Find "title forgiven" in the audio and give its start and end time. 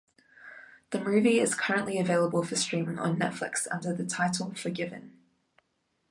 4.03-5.13